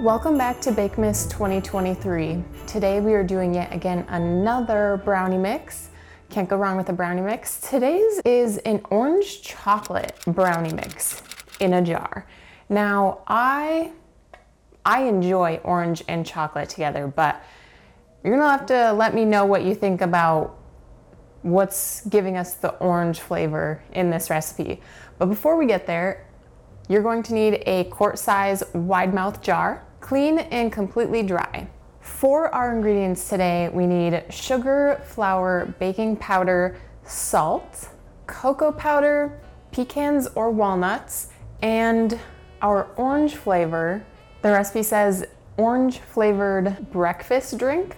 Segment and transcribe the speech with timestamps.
[0.00, 2.44] Welcome back to Bakemas 2023.
[2.68, 5.88] Today we are doing yet again another brownie mix.
[6.30, 7.60] Can't go wrong with a brownie mix.
[7.60, 11.20] Today's is an orange chocolate brownie mix
[11.58, 12.28] in a jar.
[12.68, 13.90] Now, I
[14.86, 17.42] I enjoy orange and chocolate together, but
[18.22, 20.60] you're gonna have to let me know what you think about
[21.42, 24.80] what's giving us the orange flavor in this recipe.
[25.18, 26.28] But before we get there,
[26.88, 31.68] you're going to need a quart size wide mouth jar, clean and completely dry.
[32.00, 37.90] For our ingredients today, we need sugar, flour, baking powder, salt,
[38.26, 39.38] cocoa powder,
[39.70, 41.28] pecans or walnuts,
[41.60, 42.18] and
[42.62, 44.02] our orange flavor.
[44.40, 45.26] The recipe says
[45.58, 47.94] orange flavored breakfast drink,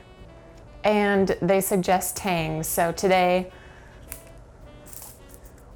[0.82, 2.64] and they suggest Tang.
[2.64, 3.52] So today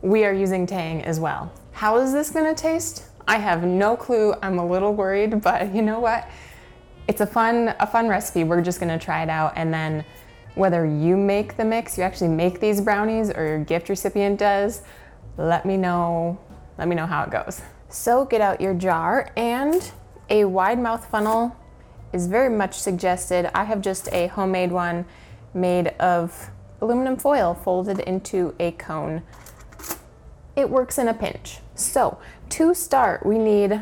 [0.03, 1.53] we are using Tang as well.
[1.71, 3.05] How is this gonna taste?
[3.27, 4.35] I have no clue.
[4.43, 6.29] I'm a little worried, but you know what?
[7.07, 8.45] It's a fun a fun recipe.
[8.45, 10.05] We're just gonna try it out and then
[10.55, 14.83] whether you make the mix, you actually make these brownies or your gift recipient does,
[15.37, 16.39] let me know
[16.79, 17.61] let me know how it goes.
[17.89, 19.93] So get out your jar and
[20.31, 21.57] a wide mouth funnel
[22.13, 23.51] is very much suggested.
[23.57, 25.05] I have just a homemade one
[25.53, 26.51] made of
[26.81, 29.23] aluminum foil folded into a cone.
[30.57, 31.59] It works in a pinch.
[31.75, 32.19] So
[32.51, 33.81] to start, we need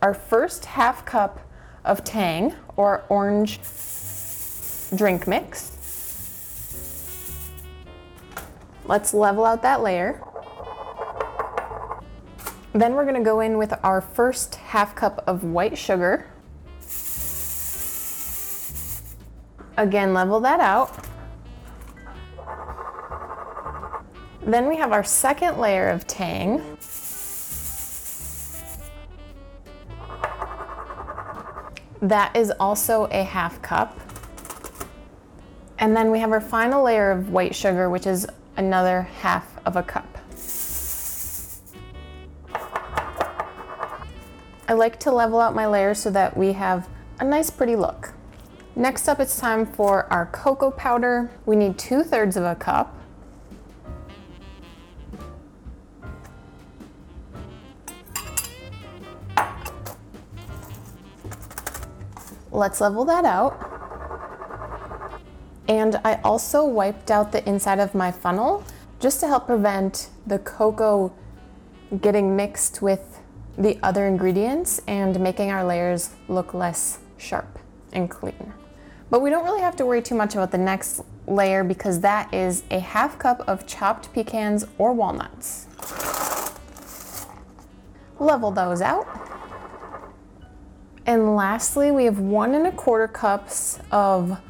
[0.00, 1.40] our first half cup
[1.84, 3.60] of Tang or orange
[4.96, 5.70] drink mix.
[8.84, 10.20] Let's level out that layer.
[12.72, 16.26] Then we're gonna go in with our first half cup of white sugar.
[19.76, 21.06] Again, level that out.
[24.44, 26.78] Then we have our second layer of Tang.
[32.02, 33.96] That is also a half cup.
[35.78, 38.26] And then we have our final layer of white sugar, which is
[38.56, 40.18] another half of a cup.
[44.68, 46.88] I like to level out my layers so that we have
[47.20, 48.12] a nice pretty look.
[48.74, 51.30] Next up, it's time for our cocoa powder.
[51.46, 52.96] We need two thirds of a cup.
[62.52, 63.58] Let's level that out.
[65.68, 68.62] And I also wiped out the inside of my funnel
[69.00, 71.12] just to help prevent the cocoa
[72.02, 73.20] getting mixed with
[73.56, 77.58] the other ingredients and making our layers look less sharp
[77.92, 78.52] and clean.
[79.08, 82.32] But we don't really have to worry too much about the next layer because that
[82.34, 85.66] is a half cup of chopped pecans or walnuts.
[88.18, 89.06] Level those out.
[91.12, 94.40] And lastly, we have one and a quarter cups of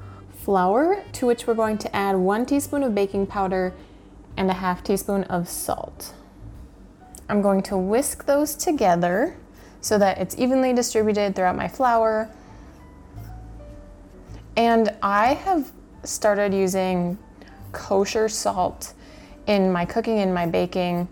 [0.44, 3.74] flour to which we're going to add one teaspoon of baking powder
[4.36, 6.14] and a half teaspoon of salt.
[7.28, 9.36] I'm going to whisk those together
[9.80, 12.30] so that it's evenly distributed throughout my flour.
[14.56, 15.72] And I have
[16.04, 17.18] started using
[17.72, 18.94] kosher salt
[19.48, 21.08] in my cooking and my baking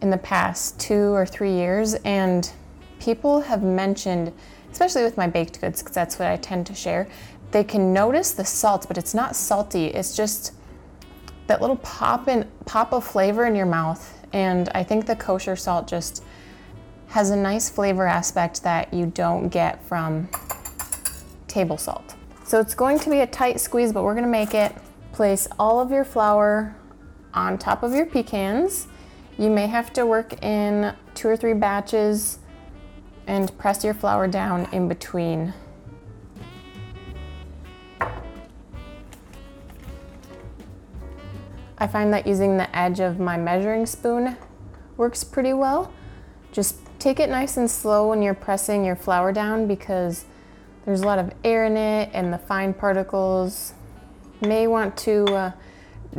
[0.00, 2.52] in the past two or three years, and
[3.00, 4.32] people have mentioned
[4.76, 7.08] especially with my baked goods, because that's what I tend to share,
[7.50, 9.86] they can notice the salt, but it's not salty.
[9.86, 10.52] It's just
[11.46, 14.12] that little pop in pop of flavor in your mouth.
[14.34, 16.22] And I think the kosher salt just
[17.08, 20.28] has a nice flavor aspect that you don't get from
[21.48, 22.14] table salt.
[22.44, 24.76] So it's going to be a tight squeeze, but we're gonna make it.
[25.12, 26.76] Place all of your flour
[27.32, 28.88] on top of your pecans.
[29.38, 32.40] You may have to work in two or three batches
[33.26, 35.52] and press your flour down in between.
[41.78, 44.36] I find that using the edge of my measuring spoon
[44.96, 45.92] works pretty well.
[46.50, 50.24] Just take it nice and slow when you're pressing your flour down because
[50.86, 53.74] there's a lot of air in it and the fine particles
[54.40, 55.52] may want to uh,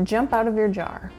[0.03, 1.11] jump out of your jar.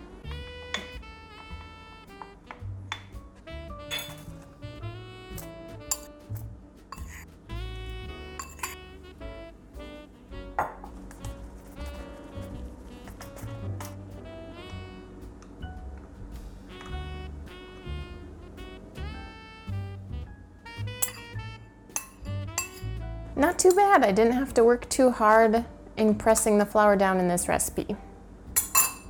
[23.39, 24.03] Not too bad.
[24.03, 25.65] I didn't have to work too hard
[25.97, 27.97] in pressing the flour down in this recipe.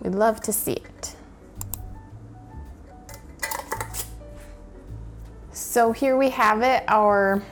[0.03, 1.17] We'd love to see it.
[5.51, 7.43] So here we have it, our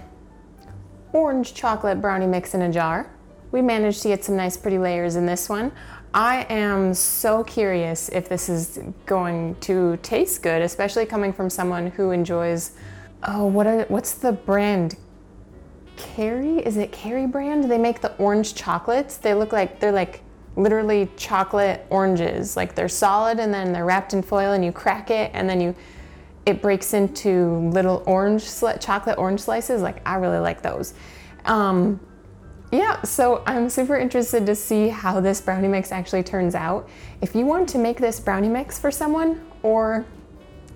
[1.15, 3.11] orange chocolate brownie mix in a jar.
[3.53, 5.73] We managed to get some nice pretty layers in this one.
[6.13, 11.87] I am so curious if this is going to taste good, especially coming from someone
[11.93, 12.73] who enjoys,
[13.23, 14.97] oh, what are, what's the brand?
[15.97, 16.59] Carrie?
[16.59, 17.71] Is it Carrie brand?
[17.71, 19.17] They make the orange chocolates.
[19.17, 20.23] They look like, they're like
[20.57, 22.57] literally chocolate oranges.
[22.57, 25.61] Like they're solid and then they're wrapped in foil and you crack it and then
[25.61, 25.75] you
[26.47, 29.83] it breaks into little orange sli- chocolate orange slices.
[29.83, 30.95] Like I really like those.
[31.45, 32.01] Um,
[32.73, 36.89] yeah, so I'm super interested to see how this brownie mix actually turns out.
[37.21, 40.05] If you want to make this brownie mix for someone or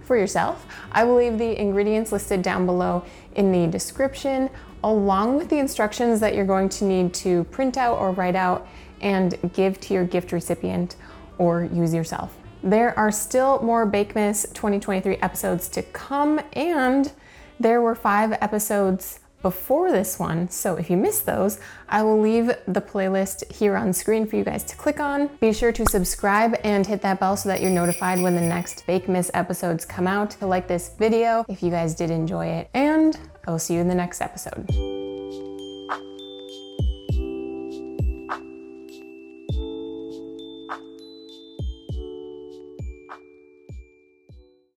[0.02, 4.50] for yourself, I will leave the ingredients listed down below in the description,
[4.82, 8.66] along with the instructions that you're going to need to print out or write out
[9.00, 10.96] and give to your gift recipient
[11.38, 12.36] or use yourself.
[12.62, 17.10] There are still more Bakemas 2023 episodes to come, and
[17.58, 20.48] there were five episodes before this one.
[20.50, 21.58] So if you missed those,
[21.88, 25.28] I will leave the playlist here on screen for you guys to click on.
[25.40, 28.87] Be sure to subscribe and hit that bell so that you're notified when the next
[28.87, 30.31] Bakemas episodes come out.
[30.31, 33.81] To like this video if you guys did enjoy it, and I will see you
[33.81, 35.00] in the next episode.